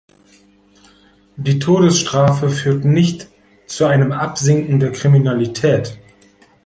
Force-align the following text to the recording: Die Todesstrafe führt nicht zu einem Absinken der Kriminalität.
Die 1.35 1.59
Todesstrafe 1.59 2.49
führt 2.49 2.85
nicht 2.85 3.27
zu 3.67 3.85
einem 3.85 4.11
Absinken 4.13 4.79
der 4.79 4.93
Kriminalität. 4.93 5.95